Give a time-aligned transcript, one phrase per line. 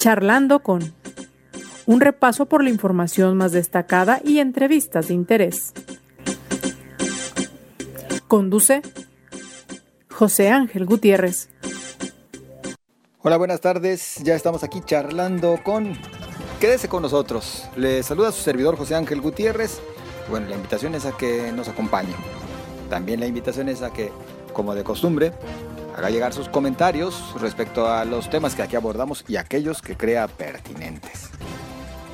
[0.00, 0.94] Charlando con
[1.84, 5.74] un repaso por la información más destacada y entrevistas de interés.
[8.26, 8.80] Conduce
[10.10, 11.50] José Ángel Gutiérrez.
[13.20, 14.22] Hola, buenas tardes.
[14.24, 15.92] Ya estamos aquí charlando con...
[16.60, 17.68] Quédese con nosotros.
[17.76, 19.82] Le saluda su servidor José Ángel Gutiérrez.
[20.30, 22.14] Bueno, la invitación es a que nos acompañe.
[22.88, 24.10] También la invitación es a que,
[24.54, 25.34] como de costumbre,
[25.96, 30.28] haga llegar sus comentarios respecto a los temas que aquí abordamos y aquellos que crea
[30.28, 31.30] pertinentes.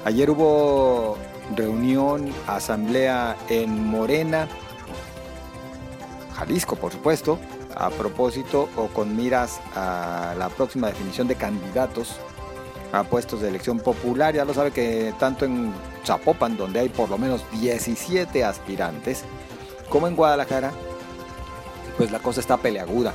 [0.04, 1.16] Ayer hubo
[1.54, 4.48] reunión, asamblea en Morena,
[6.36, 7.38] Jalisco por supuesto,
[7.74, 12.16] a propósito o con miras a la próxima definición de candidatos
[12.92, 14.34] a puestos de elección popular.
[14.34, 15.72] Ya lo sabe que tanto en
[16.04, 19.24] Zapopan, donde hay por lo menos 17 aspirantes,
[19.88, 20.72] como en Guadalajara,
[21.96, 23.12] pues la cosa está peleaguda.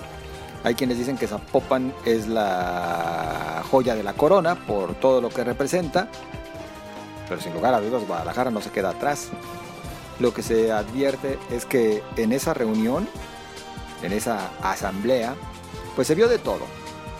[0.63, 5.43] Hay quienes dicen que Zapopan es la joya de la corona por todo lo que
[5.43, 6.07] representa,
[7.27, 9.29] pero sin lugar a dudas Guadalajara no se queda atrás.
[10.19, 13.07] Lo que se advierte es que en esa reunión,
[14.03, 15.35] en esa asamblea,
[15.95, 16.65] pues se vio de todo.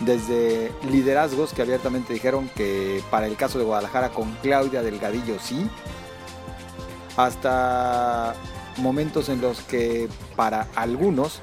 [0.01, 5.67] Desde liderazgos que abiertamente dijeron que para el caso de Guadalajara con Claudia Delgadillo sí,
[7.17, 8.35] hasta
[8.77, 11.41] momentos en los que para algunos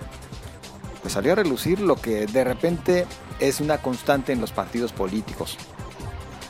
[1.08, 3.06] salió a relucir lo que de repente
[3.40, 5.56] es una constante en los partidos políticos.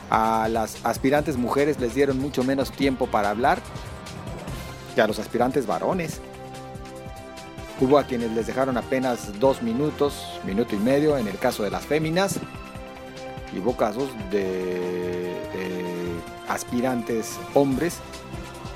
[0.09, 3.61] A las aspirantes mujeres les dieron mucho menos tiempo para hablar
[4.95, 6.19] que a los aspirantes varones.
[7.79, 11.69] Hubo a quienes les dejaron apenas dos minutos, minuto y medio en el caso de
[11.69, 12.39] las féminas.
[13.53, 14.39] Y hubo casos de,
[15.53, 17.97] de aspirantes hombres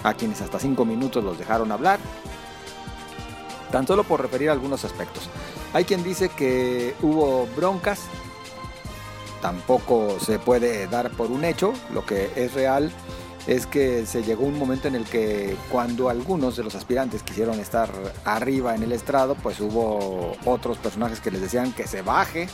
[0.03, 1.99] a quienes hasta cinco minutos los dejaron hablar.
[3.71, 5.29] Tan solo por referir algunos aspectos.
[5.73, 8.01] Hay quien dice que hubo broncas,
[9.41, 12.91] tampoco se puede dar por un hecho, lo que es real
[13.47, 17.59] es que se llegó un momento en el que cuando algunos de los aspirantes quisieron
[17.59, 17.89] estar
[18.23, 22.47] arriba en el estrado, pues hubo otros personajes que les decían que se baje,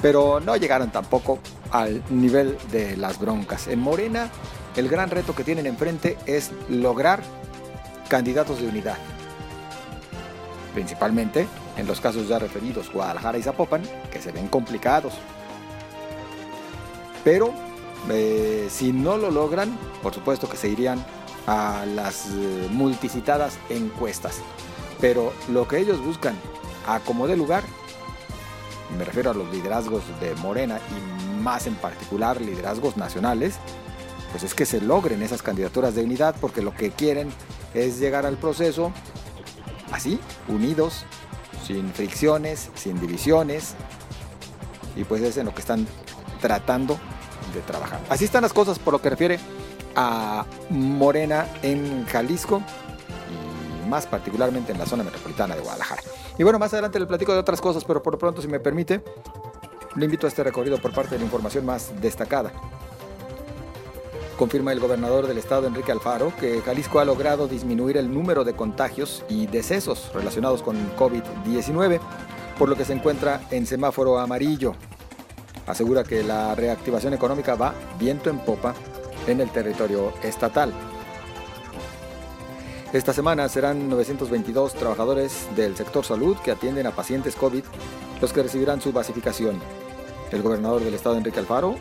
[0.00, 1.40] pero no llegaron tampoco
[1.72, 3.66] al nivel de las broncas.
[3.66, 4.30] En Morena,
[4.76, 7.22] el gran reto que tienen enfrente es lograr
[8.08, 8.96] candidatos de unidad
[10.72, 11.46] principalmente
[11.76, 15.14] en los casos ya referidos Guadalajara y Zapopan, que se ven complicados.
[17.24, 17.52] Pero
[18.10, 21.04] eh, si no lo logran, por supuesto que se irían
[21.46, 24.40] a las eh, multicitadas encuestas.
[25.00, 26.34] Pero lo que ellos buscan
[26.86, 27.64] a como de lugar,
[28.96, 33.54] me refiero a los liderazgos de Morena y más en particular liderazgos nacionales,
[34.30, 37.30] pues es que se logren esas candidaturas de unidad porque lo que quieren
[37.74, 38.92] es llegar al proceso
[39.92, 40.18] así,
[40.48, 41.04] unidos,
[41.66, 43.74] sin fricciones, sin divisiones,
[44.96, 45.86] y pues es en lo que están
[46.40, 46.98] tratando
[47.54, 48.00] de trabajar.
[48.08, 49.38] Así están las cosas por lo que refiere
[49.94, 52.62] a Morena en Jalisco
[53.84, 56.02] y más particularmente en la zona metropolitana de Guadalajara.
[56.38, 58.58] Y bueno, más adelante le platico de otras cosas, pero por lo pronto, si me
[58.58, 59.02] permite,
[59.96, 62.52] le invito a este recorrido por parte de la información más destacada
[64.42, 68.54] confirma el gobernador del estado, Enrique Alfaro, que Jalisco ha logrado disminuir el número de
[68.54, 72.00] contagios y decesos relacionados con COVID-19,
[72.58, 74.74] por lo que se encuentra en semáforo amarillo.
[75.68, 78.74] Asegura que la reactivación económica va viento en popa
[79.28, 80.72] en el territorio estatal.
[82.92, 87.62] Esta semana serán 922 trabajadores del sector salud que atienden a pacientes COVID
[88.20, 89.60] los que recibirán su basificación.
[90.32, 91.76] El gobernador del estado, Enrique Alfaro,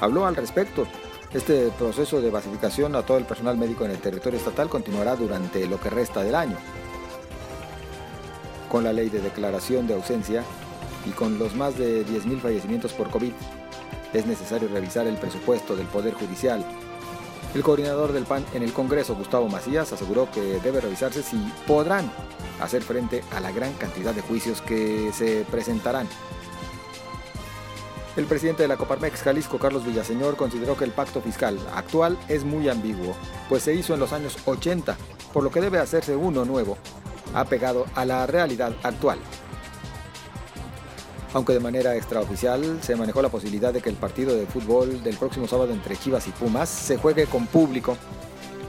[0.00, 0.86] habló al respecto
[1.32, 5.66] este proceso de basificación a todo el personal médico en el territorio estatal continuará durante
[5.66, 6.56] lo que resta del año.
[8.68, 10.44] Con la ley de declaración de ausencia
[11.06, 13.32] y con los más de 10.000 fallecimientos por COVID,
[14.12, 16.64] es necesario revisar el presupuesto del Poder Judicial.
[17.54, 21.36] El coordinador del PAN en el Congreso, Gustavo Macías, aseguró que debe revisarse si
[21.66, 22.10] podrán
[22.60, 26.08] hacer frente a la gran cantidad de juicios que se presentarán.
[28.16, 32.42] El presidente de la Coparmex Jalisco, Carlos Villaseñor, consideró que el pacto fiscal actual es
[32.42, 33.14] muy ambiguo,
[33.48, 34.96] pues se hizo en los años 80,
[35.32, 36.76] por lo que debe hacerse uno nuevo,
[37.34, 39.18] apegado a la realidad actual.
[41.32, 45.16] Aunque de manera extraoficial se manejó la posibilidad de que el partido de fútbol del
[45.16, 47.96] próximo sábado entre Chivas y Pumas se juegue con público.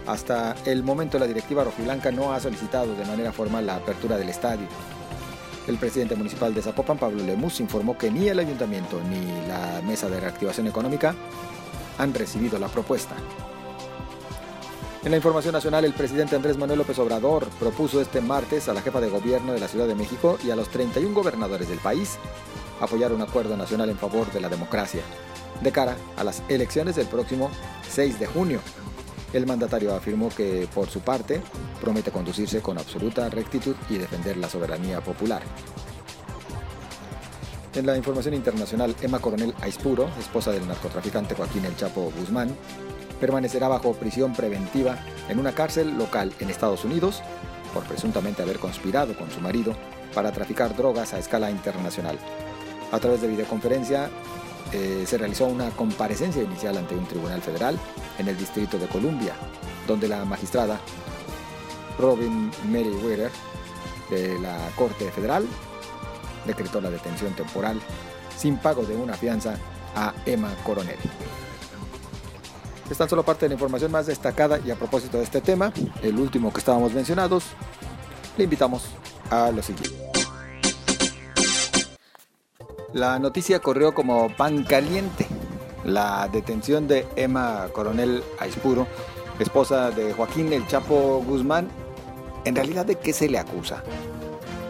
[0.05, 4.29] Hasta el momento la directiva rojiblanca no ha solicitado de manera formal la apertura del
[4.29, 4.67] estadio.
[5.71, 10.09] El presidente municipal de Zapopan, Pablo Lemus, informó que ni el ayuntamiento ni la Mesa
[10.09, 11.15] de Reactivación Económica
[11.97, 13.15] han recibido la propuesta.
[15.01, 18.81] En la información nacional, el presidente Andrés Manuel López Obrador propuso este martes a la
[18.81, 22.17] jefa de gobierno de la Ciudad de México y a los 31 gobernadores del país
[22.81, 25.03] apoyar un acuerdo nacional en favor de la democracia.
[25.61, 27.49] de cara a las elecciones del próximo
[27.89, 28.59] 6 de junio.
[29.33, 31.41] El mandatario afirmó que, por su parte,
[31.79, 35.41] promete conducirse con absoluta rectitud y defender la soberanía popular.
[37.73, 42.53] En la información internacional, Emma Coronel Aispuro, esposa del narcotraficante Joaquín El Chapo Guzmán,
[43.21, 44.99] permanecerá bajo prisión preventiva
[45.29, 47.21] en una cárcel local en Estados Unidos
[47.73, 49.73] por presuntamente haber conspirado con su marido
[50.13, 52.19] para traficar drogas a escala internacional.
[52.91, 54.09] A través de videoconferencia
[54.71, 57.77] eh, se realizó una comparecencia inicial ante un tribunal federal
[58.17, 59.33] en el Distrito de Columbia,
[59.87, 60.79] donde la magistrada
[61.99, 63.31] Robin Meriwether
[64.09, 65.45] de la Corte Federal
[66.45, 67.79] decretó la detención temporal
[68.37, 69.55] sin pago de una fianza
[69.95, 70.97] a Emma Coronel.
[72.89, 75.71] Es tan solo parte de la información más destacada y a propósito de este tema,
[76.01, 77.45] el último que estábamos mencionados,
[78.37, 78.83] le invitamos
[79.29, 80.00] a lo siguiente.
[82.93, 85.25] La noticia corrió como pan caliente.
[85.85, 88.85] La detención de Emma Coronel Aispuro,
[89.39, 91.69] esposa de Joaquín El Chapo Guzmán,
[92.43, 93.81] ¿en realidad de qué se le acusa?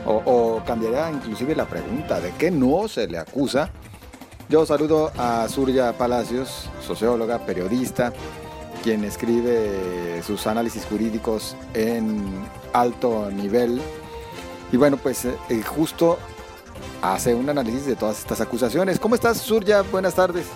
[0.06, 3.71] O, o cambiará inclusive la pregunta, ¿de qué no se le acusa?
[4.50, 8.13] Yo saludo a Surya Palacios, socióloga, periodista,
[8.83, 12.24] quien escribe sus análisis jurídicos en
[12.74, 13.81] alto nivel.
[14.71, 16.17] Y bueno, pues eh, justo
[17.01, 19.00] hace un análisis de todas estas acusaciones.
[19.00, 19.81] ¿Cómo estás, Surya?
[19.81, 20.48] Buenas tardes.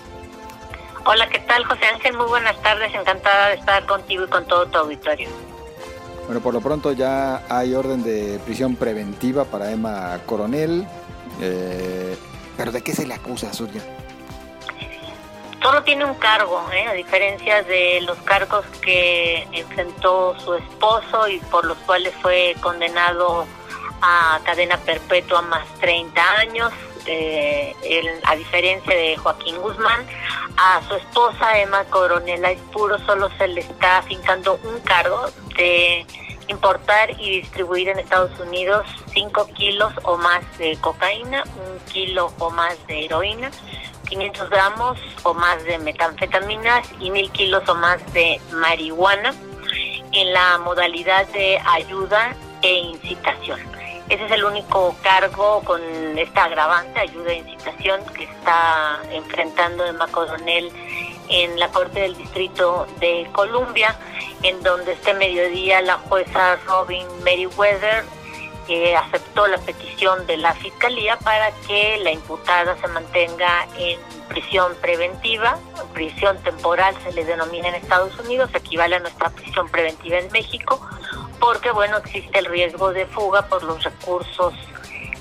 [1.04, 2.16] Hola, ¿qué tal, José Ángel?
[2.16, 2.92] Muy buenas tardes.
[2.94, 5.28] Encantada de estar contigo y con todo tu auditorio.
[6.26, 10.86] Bueno, por lo pronto ya hay orden de prisión preventiva para Emma Coronel.
[11.40, 12.16] Eh,
[12.56, 13.82] ¿Pero de qué se le acusa, Surya?
[15.62, 16.86] Solo tiene un cargo, ¿eh?
[16.86, 23.46] a diferencia de los cargos que enfrentó su esposo y por los cuales fue condenado
[24.06, 26.72] a cadena perpetua más 30 años.
[27.06, 27.74] Eh,
[28.24, 30.06] a diferencia de Joaquín Guzmán,
[30.56, 35.26] a su esposa Emma Coronel Aispuro solo se le está afincando un cargo
[35.56, 36.04] de
[36.48, 42.50] importar y distribuir en Estados Unidos 5 kilos o más de cocaína, un kilo o
[42.50, 43.50] más de heroína,
[44.08, 49.32] 500 gramos o más de metanfetaminas y 1000 kilos o más de marihuana
[50.12, 53.75] en la modalidad de ayuda e incitación.
[54.08, 55.80] Ese es el único cargo con
[56.16, 60.70] esta agravante, ayuda e incitación, que está enfrentando Emma Coronel
[61.28, 63.96] en la Corte del Distrito de Columbia,
[64.42, 68.04] en donde este mediodía la jueza Robin Meriwether
[68.68, 73.98] eh, aceptó la petición de la Fiscalía para que la imputada se mantenga en
[74.28, 75.58] prisión preventiva,
[75.94, 80.80] prisión temporal se le denomina en Estados Unidos, equivale a nuestra prisión preventiva en México,
[81.40, 84.54] porque bueno, existe el riesgo de fuga por los recursos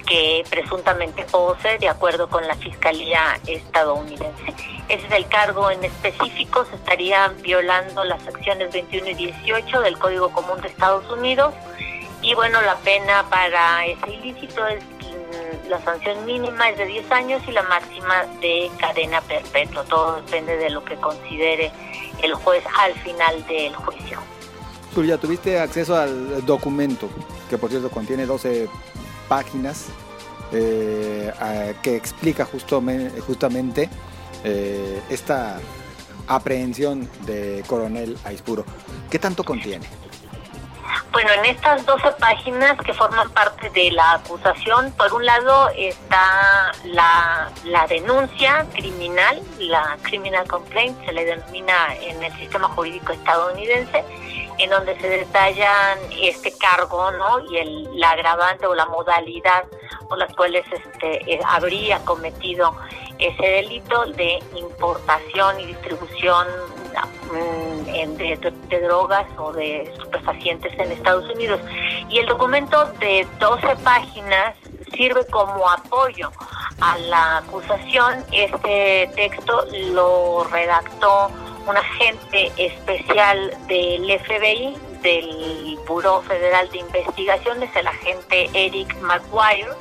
[0.05, 4.53] que presuntamente posee de acuerdo con la Fiscalía estadounidense.
[4.87, 9.97] Ese es el cargo en específico, se estarían violando las secciones 21 y 18 del
[9.97, 11.53] Código Común de Estados Unidos
[12.21, 17.11] y bueno, la pena para ese ilícito es mm, la sanción mínima es de 10
[17.11, 19.83] años y la máxima de cadena perpetua.
[19.83, 21.71] Todo depende de lo que considere
[22.23, 24.34] el juez al final del juicio.
[25.03, 27.09] Ya ¿tuviste acceso al documento,
[27.49, 28.69] que por cierto contiene 12
[29.27, 29.87] páginas
[30.51, 31.33] eh,
[31.81, 33.89] que explica justamente
[34.43, 35.59] eh, esta
[36.27, 38.63] aprehensión de Coronel Aispuro.
[39.09, 39.85] ¿Qué tanto contiene?
[41.11, 46.71] Bueno, en estas 12 páginas que forman parte de la acusación, por un lado está
[46.83, 54.03] la, la denuncia criminal, la criminal complaint, se le denomina en el sistema jurídico estadounidense,
[54.57, 57.39] en donde se detallan este cargo ¿no?
[57.51, 59.65] y el, la agravante o la modalidad
[60.07, 62.75] por las cuales este, eh, habría cometido
[63.19, 66.47] ese delito de importación y distribución
[67.31, 71.59] mm, de, de, drogas o de estupefacientes en Estados Unidos.
[72.09, 74.55] Y el documento de 12 páginas
[74.95, 76.31] sirve como apoyo
[76.81, 78.23] a la acusación.
[78.31, 81.29] Este texto lo redactó
[81.67, 89.71] un agente especial del FBI, del Buró Federal de Investigaciones, el agente Eric McGuire,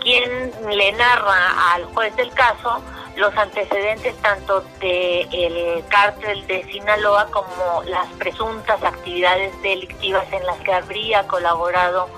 [0.00, 2.82] quien le narra al juez del caso
[3.16, 10.58] los antecedentes tanto del el cártel de Sinaloa como las presuntas actividades delictivas en las
[10.60, 12.08] que habría colaborado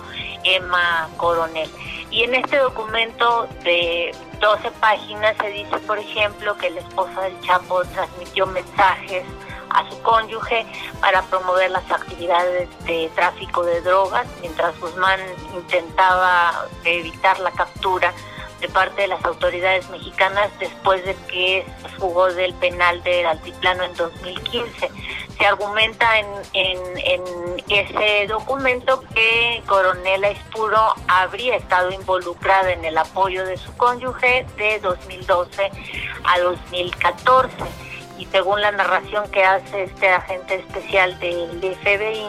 [0.42, 1.70] Emma Coronel.
[2.10, 7.40] Y en este documento de 12 páginas se dice, por ejemplo, que la esposa del
[7.40, 9.24] Chapo transmitió mensajes
[9.70, 10.66] a su cónyuge
[11.00, 15.20] para promover las actividades de tráfico de drogas, mientras Guzmán
[15.54, 18.12] intentaba evitar la captura
[18.60, 23.84] de parte de las autoridades mexicanas después de que se fugó del penal del Altiplano
[23.84, 24.90] en 2015.
[25.38, 27.20] Se argumenta en, en,
[27.68, 34.80] ese documento que Coronel Espuro habría estado involucrada en el apoyo de su cónyuge de
[34.80, 35.70] 2012
[36.24, 37.54] a 2014
[38.18, 42.26] y según la narración que hace este agente especial del FBI,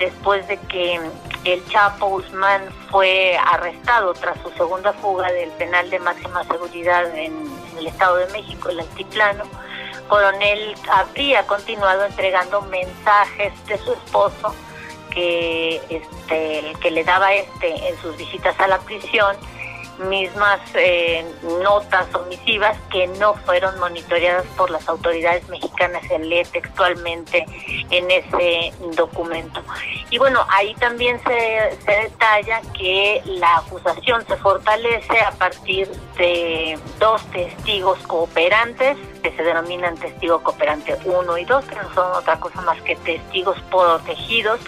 [0.00, 1.00] después de que
[1.44, 7.50] el Chapo Guzmán fue arrestado tras su segunda fuga del penal de máxima seguridad en,
[7.78, 9.44] el Estado de México, el Altiplano,
[10.08, 14.54] Coronel habría continuado entregando mensajes de su esposo
[15.10, 19.36] que, este, que le daba este en sus visitas a la prisión
[19.98, 21.24] mismas eh,
[21.62, 27.46] notas omisivas que no fueron monitoreadas por las autoridades mexicanas, se lee textualmente
[27.90, 29.62] en ese documento.
[30.10, 36.78] Y bueno, ahí también se, se detalla que la acusación se fortalece a partir de
[36.98, 42.38] dos testigos cooperantes, que se denominan testigo cooperante 1 y 2, que no son otra
[42.40, 44.60] cosa más que testigos protegidos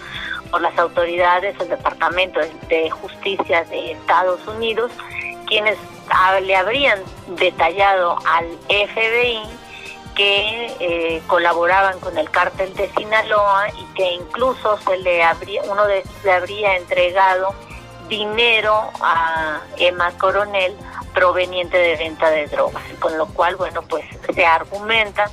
[0.55, 4.89] por las autoridades del Departamento de Justicia de Estados Unidos,
[5.47, 5.77] quienes
[6.43, 6.97] le habrían
[7.27, 9.41] detallado al FBI
[10.15, 15.85] que eh, colaboraban con el cártel de Sinaloa y que incluso se le habría, uno
[15.87, 17.53] de le habría entregado
[18.07, 20.73] dinero a Emma Coronel
[21.13, 25.29] proveniente de venta de drogas, con lo cual, bueno, pues se argumenta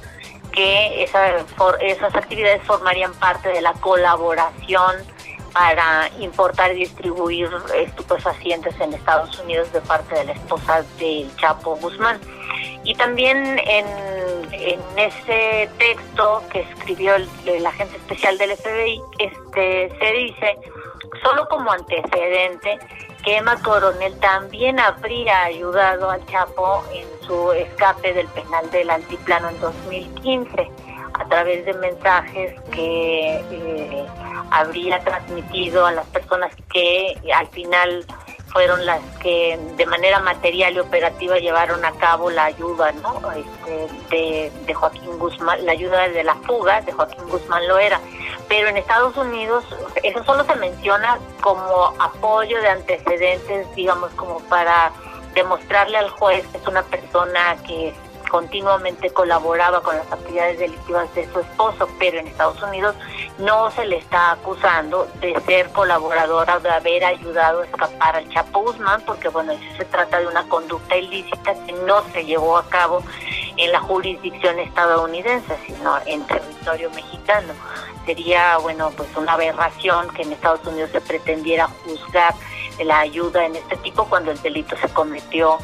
[0.52, 4.97] que esas actividades formarían parte de la colaboración
[5.52, 11.76] para importar y distribuir estupefacientes en Estados Unidos de parte de la esposa del Chapo
[11.76, 12.18] Guzmán.
[12.85, 13.87] Y también en,
[14.97, 20.59] ese texto que escribió el, agente especial del FBI, este, se dice,
[21.23, 22.78] solo como antecedente,
[23.23, 29.49] que Emma Coronel también habría ayudado al Chapo en su escape del penal del Altiplano
[29.49, 30.71] en 2015
[31.14, 34.07] a través de mensajes que eh,
[34.50, 38.05] habría transmitido a las personas que al final
[38.52, 43.21] fueron las que de manera material y operativa llevaron a cabo la ayuda ¿no?
[43.33, 48.00] Este, de, Joaquín Guzmán, la ayuda de la fuga de Joaquín Guzmán lo era.
[48.52, 49.64] Pero en Estados Unidos
[50.02, 54.92] eso solo se menciona como apoyo de antecedentes, digamos, como para
[55.32, 57.94] demostrarle al juez que es una persona que
[58.30, 62.94] continuamente colaboraba con las actividades delictivas de su esposo, pero en Estados Unidos
[63.38, 68.61] no se le está acusando de ser colaboradora, de haber ayudado a escapar al Chapo
[68.64, 73.02] Guzmán, porque bueno, se trata de una conducta ilícita que no se llevó a cabo
[73.64, 77.54] en la jurisdicción estadounidense, sino en territorio mexicano.
[78.04, 82.35] Sería, bueno, pues una aberración que en Estados Unidos se pretendiera juzgar
[82.85, 85.59] la ayuda en este tipo cuando el delito se cometió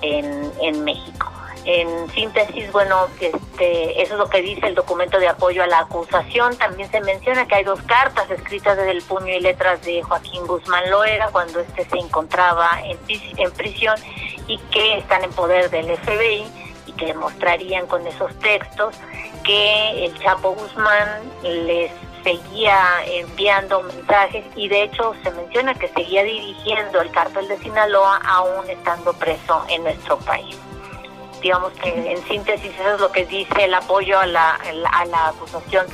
[0.00, 1.30] en, en México.
[1.64, 5.80] En síntesis, bueno, este, eso es lo que dice el documento de apoyo a la
[5.80, 6.56] acusación.
[6.56, 10.46] También se menciona que hay dos cartas escritas desde el puño y letras de Joaquín
[10.46, 12.98] Guzmán Loera cuando éste se encontraba en,
[13.36, 13.96] en prisión
[14.48, 16.61] y que están en poder del FBI
[17.02, 18.94] que demostrarían con esos textos
[19.44, 21.08] que el Chapo Guzmán
[21.42, 21.90] les
[22.22, 28.20] seguía enviando mensajes y de hecho se menciona que seguía dirigiendo el cártel de Sinaloa
[28.24, 30.56] aún estando preso en nuestro país
[31.42, 34.54] digamos que en síntesis eso es lo que dice el apoyo a la,
[34.92, 35.86] a la acusación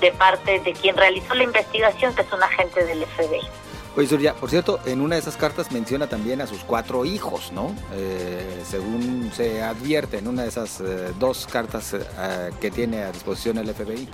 [0.00, 3.48] de parte de quien realizó la investigación, que es un agente del FBI.
[3.96, 7.50] Oye, Surya, por cierto, en una de esas cartas menciona también a sus cuatro hijos,
[7.52, 7.74] ¿no?
[7.94, 13.10] Eh, según se advierte en una de esas eh, dos cartas eh, que tiene a
[13.10, 14.06] disposición el FBI.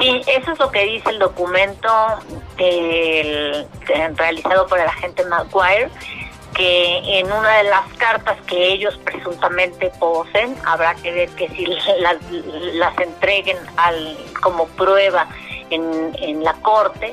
[0.00, 1.88] Sí, eso es lo que dice el documento
[2.56, 3.64] del,
[4.16, 5.88] realizado por el agente McGuire
[6.52, 11.64] que en una de las cartas que ellos presuntamente poseen, habrá que ver que si
[11.64, 15.28] las, entreguen al, como prueba
[15.70, 17.12] en, en la corte,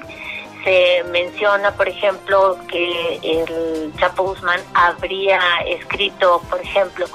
[0.65, 7.05] se menciona, por ejemplo, que el Chapo Guzmán habría escrito, por ejemplo,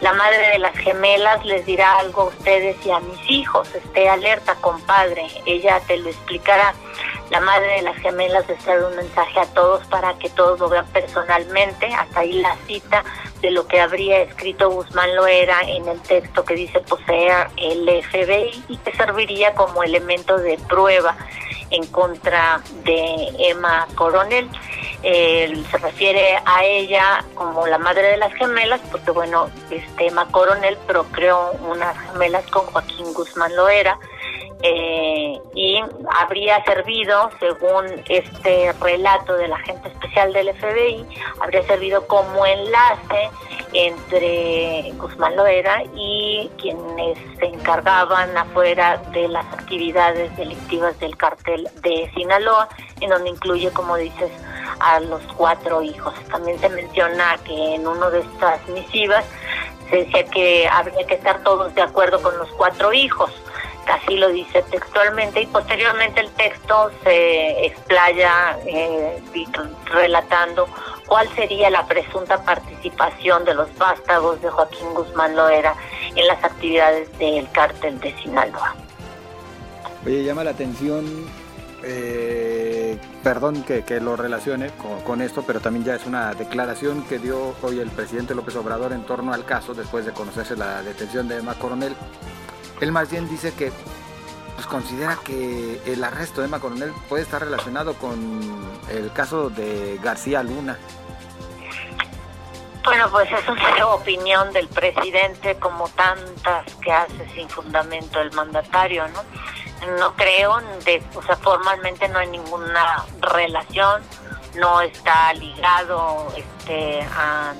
[0.00, 4.08] la madre de las gemelas les dirá algo a ustedes y a mis hijos, esté
[4.08, 6.72] alerta, compadre, ella te lo explicará.
[7.30, 10.68] La madre de las gemelas les trae un mensaje a todos para que todos lo
[10.68, 13.04] vean personalmente, hasta ahí la cita
[13.40, 18.64] de lo que habría escrito Guzmán Loera en el texto que dice poseer el FBI
[18.68, 21.16] y que serviría como elemento de prueba
[21.70, 24.48] en contra de Emma Coronel.
[25.02, 30.76] se refiere a ella como la madre de las gemelas, porque bueno, este Emma Coronel
[30.86, 33.98] procreó unas gemelas con Joaquín Guzmán Loera
[34.62, 35.80] eh, y
[36.20, 41.06] habría servido, según este relato del agente especial del FBI,
[41.40, 43.30] habría servido como enlace
[43.72, 52.10] entre Guzmán Loera y quienes se encargaban afuera de las actividades delictivas del cartel de
[52.14, 52.68] Sinaloa,
[53.00, 54.30] en donde incluye, como dices,
[54.80, 56.14] a los cuatro hijos.
[56.30, 59.24] También se menciona que en uno de estas misivas
[59.88, 63.30] se decía que habría que estar todos de acuerdo con los cuatro hijos
[63.90, 69.22] así lo dice textualmente y posteriormente el texto se explaya eh,
[69.86, 70.68] relatando
[71.10, 75.74] cuál sería la presunta participación de los vástagos de Joaquín Guzmán Loera
[76.14, 78.76] en las actividades del cártel de Sinaloa.
[80.06, 81.04] Oye, llama la atención,
[81.82, 87.18] eh, perdón que, lo relacione con, con, esto, pero también ya es una declaración que
[87.18, 91.26] dio hoy el presidente López Obrador en torno al caso después de conocerse la detención
[91.26, 91.96] de Emma Coronel.
[92.80, 93.72] Él más bien dice que
[94.60, 99.98] pues, considera que el arresto de Emma Coronel puede estar relacionado con el caso de
[100.02, 100.76] García Luna.
[102.84, 109.08] Bueno, pues es una opinión del presidente como tantas que hace sin fundamento el mandatario,
[109.08, 109.22] ¿no?
[109.96, 114.02] No creo, de, o sea, formalmente no hay ninguna relación,
[114.56, 117.54] no está ligado este, a,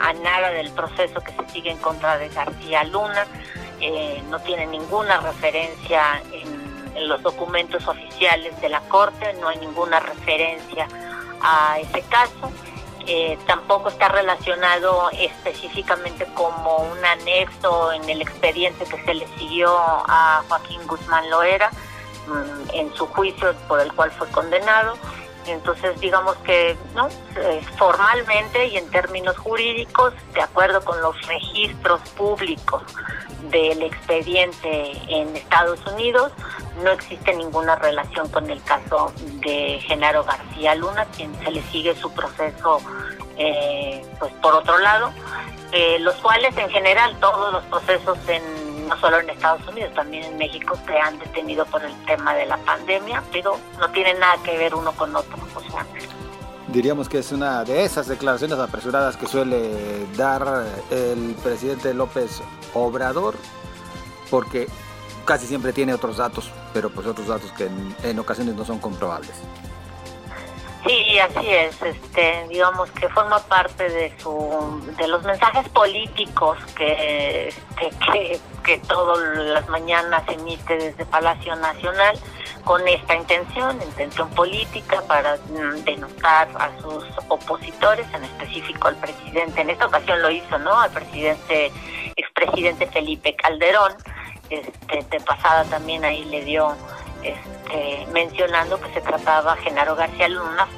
[0.00, 3.24] a nada del proceso que se sigue en contra de García Luna
[3.80, 6.58] eh, no tiene ninguna referencia en,
[7.06, 10.88] los documentos oficiales de la Corte, no hay ninguna referencia
[11.40, 12.50] a ese caso.
[13.06, 19.72] Eh, tampoco está relacionado específicamente como un anexo en el expediente que se le siguió
[19.78, 21.70] a Joaquín Guzmán Loera
[22.26, 24.96] mm, en su juicio por el cual fue condenado.
[25.46, 32.00] Entonces, digamos que no eh, formalmente y en términos jurídicos, de acuerdo con los registros
[32.10, 32.82] públicos
[33.50, 36.32] del expediente en Estados Unidos,
[36.82, 41.94] no existe ninguna relación con el caso de Genaro García Luna, quien se le sigue
[41.94, 42.80] su proceso,
[43.36, 45.12] eh, pues por otro lado,
[45.72, 50.24] eh, los cuales en general todos los procesos en no solo en Estados Unidos, también
[50.24, 54.42] en México se han detenido por el tema de la pandemia, pero no tienen nada
[54.42, 55.36] que ver uno con otro.
[56.68, 62.42] Diríamos que es una de esas declaraciones apresuradas que suele dar el presidente López
[62.74, 63.34] Obrador,
[64.30, 64.66] porque
[65.24, 67.68] casi siempre tiene otros datos, pero pues otros datos que
[68.02, 69.34] en ocasiones no son comprobables.
[70.86, 71.82] Sí, así es.
[71.82, 79.18] Este, digamos que forma parte de su, de los mensajes políticos que, que, que todas
[79.46, 82.18] las mañanas emite desde Palacio Nacional
[82.64, 89.62] con esta intención, intención política para mm, denotar a sus opositores, en específico al presidente.
[89.62, 90.78] En esta ocasión lo hizo, ¿no?
[90.78, 91.72] Al presidente,
[92.14, 93.94] expresidente Felipe Calderón.
[94.50, 96.74] Este, de pasada también ahí le dio
[97.22, 100.68] este, mencionando que se trataba Genaro García Luna,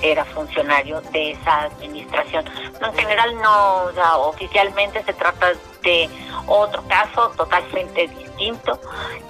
[0.00, 2.44] era funcionario de esa administración.
[2.80, 3.86] en general no,
[4.28, 5.52] oficialmente se trata
[5.82, 6.08] de
[6.46, 8.78] otro caso totalmente distinto.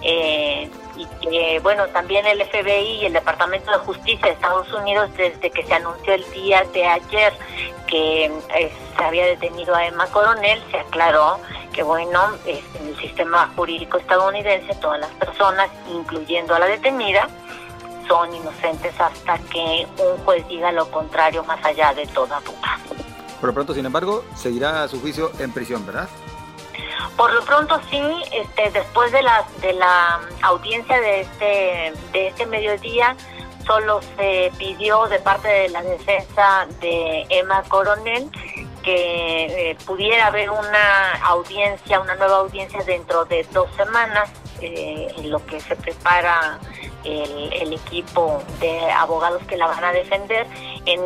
[0.03, 5.11] Eh, y que, bueno, también el FBI y el Departamento de Justicia de Estados Unidos,
[5.17, 7.33] desde que se anunció el día de ayer
[7.87, 11.39] que eh, se había detenido a Emma Coronel, se aclaró
[11.73, 17.29] que bueno, en el sistema jurídico estadounidense todas las personas, incluyendo a la detenida,
[18.07, 22.79] son inocentes hasta que un juez diga lo contrario más allá de toda duda.
[23.41, 26.09] Por pronto, sin embargo, seguirá su juicio en prisión, ¿verdad?
[27.17, 32.47] Por lo pronto sí, este, después de la de la audiencia de este de este
[32.47, 33.17] mediodía,
[33.67, 38.31] solo se pidió de parte de la defensa de Emma Coronel
[38.83, 45.31] que eh, pudiera haber una audiencia, una nueva audiencia dentro de dos semanas, eh, en
[45.31, 46.59] lo que se prepara
[47.05, 50.47] el, equipo de abogados que la van a defender.
[50.87, 51.01] En,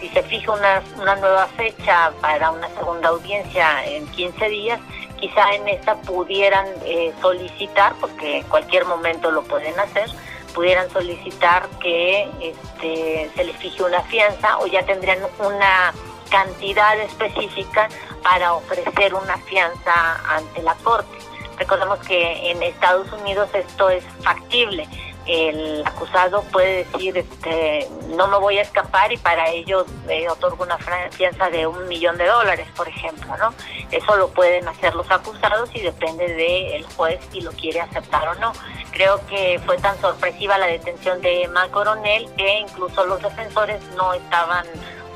[0.00, 4.80] si se fija una, una nueva fecha para una segunda audiencia en 15 días,
[5.18, 10.10] quizá en esta pudieran eh, solicitar, porque en cualquier momento lo pueden hacer,
[10.54, 15.92] pudieran solicitar que este, se les fije una fianza o ya tendrían una
[16.30, 17.88] cantidad específica
[18.22, 21.18] para ofrecer una fianza ante la Corte.
[21.58, 24.88] Recordemos que en Estados Unidos esto es factible.
[25.26, 30.62] El acusado puede decir, este, no me voy a escapar y para ello le otorgo
[30.62, 30.78] una
[31.10, 33.52] fianza de un millón de dólares, por ejemplo, ¿no?
[33.90, 38.34] Eso lo pueden hacer los acusados y depende del juez si lo quiere aceptar o
[38.36, 38.52] no.
[38.92, 44.14] Creo que fue tan sorpresiva la detención de Emma Coronel que incluso los defensores no
[44.14, 44.64] estaban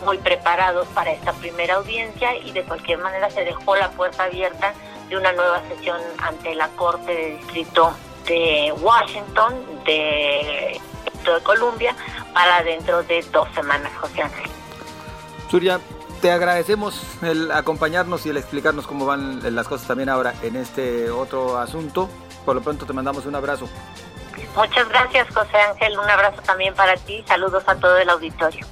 [0.04, 4.74] muy preparados para esta primera audiencia y de cualquier manera se dejó la puerta abierta
[5.08, 7.94] de una nueva sesión ante la Corte de Distrito
[8.26, 9.54] de Washington,
[9.84, 10.80] de,
[11.24, 11.94] de Colombia,
[12.32, 14.50] para dentro de dos semanas, José Ángel.
[15.50, 15.80] Surya,
[16.20, 21.10] te agradecemos el acompañarnos y el explicarnos cómo van las cosas también ahora en este
[21.10, 22.08] otro asunto.
[22.44, 23.68] Por lo pronto te mandamos un abrazo.
[24.54, 25.98] Muchas gracias, José Ángel.
[25.98, 27.24] Un abrazo también para ti.
[27.26, 28.66] Saludos a todo el auditorio.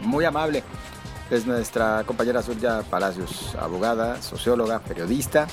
[0.00, 0.62] Muy amable.
[1.30, 5.46] Es nuestra compañera Surya Palacios, abogada, socióloga, periodista,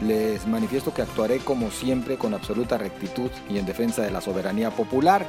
[0.00, 4.70] les manifiesto que actuaré como siempre con absoluta rectitud y en defensa de la soberanía
[4.70, 5.26] popular.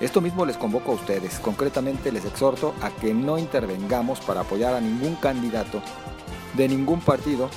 [0.00, 1.38] Esto mismo les convoco a ustedes.
[1.38, 5.80] Concretamente les exhorto a que no intervengamos para apoyar a ningún candidato
[6.54, 7.48] de ningún partido,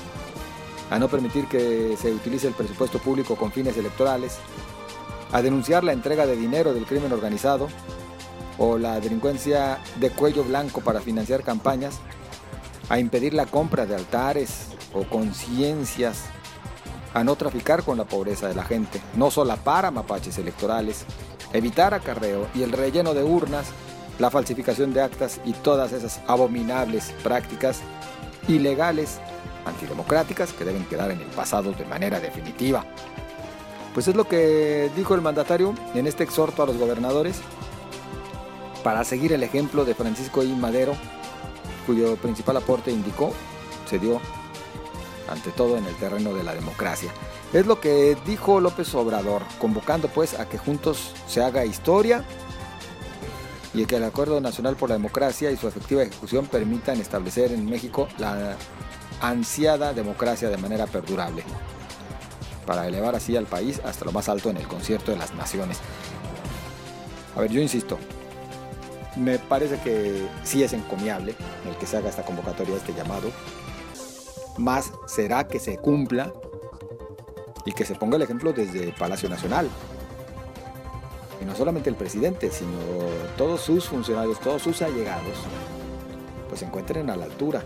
[0.90, 4.38] a no permitir que se utilice el presupuesto público con fines electorales,
[5.32, 7.68] a denunciar la entrega de dinero del crimen organizado
[8.58, 12.00] o la delincuencia de cuello blanco para financiar campañas,
[12.90, 16.24] a impedir la compra de altares, o conciencias
[17.14, 19.30] a no traficar con la pobreza de la gente, no
[19.64, 21.06] para mapaches electorales,
[21.54, 23.68] evitar acarreo y el relleno de urnas,
[24.20, 27.82] la falsificación de actas y todas esas abominables prácticas
[28.48, 29.20] ilegales,
[29.66, 32.86] antidemocráticas, que deben quedar en el pasado de manera definitiva.
[33.94, 37.42] Pues es lo que dijo el mandatario en este exhorto a los gobernadores
[38.84, 40.54] para seguir el ejemplo de Francisco I.
[40.54, 40.94] Madero,
[41.86, 43.34] cuyo principal aporte indicó
[43.90, 44.22] se dio
[45.30, 47.12] ante todo en el terreno de la democracia.
[47.52, 52.24] Es lo que dijo López Obrador, convocando pues a que juntos se haga historia
[53.74, 57.66] y que el Acuerdo Nacional por la Democracia y su efectiva ejecución permitan establecer en
[57.66, 58.56] México la
[59.22, 61.44] ansiada democracia de manera perdurable,
[62.68, 65.80] para elevar así al país hasta lo más alto en el concierto de las naciones.
[67.36, 67.98] A ver, yo insisto,
[69.16, 71.36] me parece que sí es encomiable
[71.68, 73.32] el que se haga esta convocatoria, este llamado,
[74.58, 76.32] más será que se cumpla
[77.70, 79.70] y que se ponga el ejemplo desde Palacio Nacional.
[81.40, 82.80] Y no solamente el presidente, sino
[83.38, 85.38] todos sus funcionarios, todos sus allegados,
[86.48, 87.62] pues se encuentren a la altura.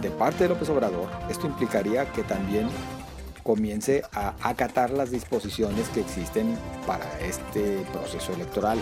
[0.00, 2.70] De parte de López Obrador, esto implicaría que también
[3.42, 6.56] comience a acatar las disposiciones que existen
[6.86, 8.78] para este proceso electoral.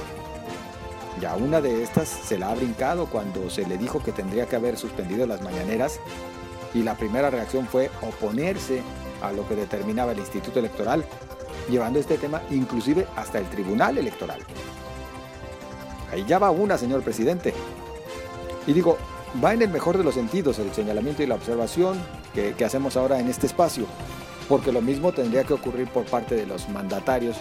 [1.20, 4.55] Ya una de estas se la ha brincado cuando se le dijo que tendría que
[4.55, 5.98] haber suspendido las mañaneras
[6.72, 8.81] y la primera reacción fue oponerse
[9.28, 11.04] a lo que determinaba el Instituto Electoral,
[11.68, 14.40] llevando este tema inclusive hasta el Tribunal Electoral.
[16.12, 17.54] Ahí ya va una, señor presidente.
[18.66, 18.98] Y digo,
[19.42, 21.98] va en el mejor de los sentidos el señalamiento y la observación
[22.34, 23.87] que, que hacemos ahora en este espacio,
[24.48, 27.37] porque lo mismo tendría que ocurrir por parte de los mandatarios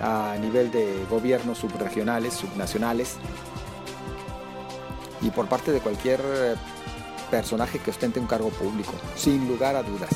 [0.00, 3.16] a nivel de gobiernos subregionales, subnacionales,
[5.22, 6.20] y por parte de cualquier
[7.30, 10.10] personaje que ostente un cargo público, sin lugar a dudas.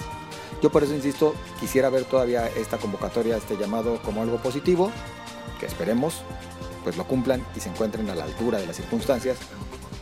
[0.62, 4.90] Yo por eso insisto, quisiera ver todavía esta convocatoria, este llamado como algo positivo,
[5.58, 6.22] que esperemos
[6.84, 9.38] pues lo cumplan y se encuentren a la altura de las circunstancias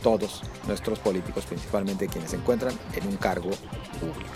[0.01, 3.49] todos nuestros políticos, principalmente quienes se encuentran en un cargo
[3.99, 4.31] público.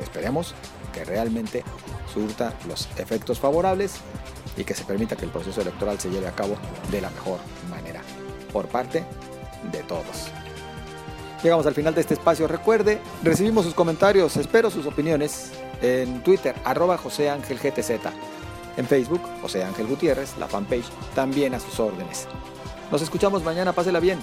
[0.00, 0.54] Esperemos
[0.92, 1.64] que realmente
[2.12, 3.94] surta los efectos favorables
[4.56, 6.56] y que se permita que el proceso electoral se lleve a cabo
[6.90, 8.02] de la mejor manera,
[8.52, 9.04] por parte
[9.72, 10.30] de todos.
[11.42, 12.46] Llegamos al final de este espacio.
[12.46, 15.50] Recuerde, recibimos sus comentarios, espero sus opiniones
[15.80, 17.90] en Twitter, arroba José Ángel GTZ.
[18.76, 22.28] En Facebook, José Ángel Gutiérrez, la fanpage, también a sus órdenes.
[22.90, 24.18] Nos escuchamos mañana, pásela bien.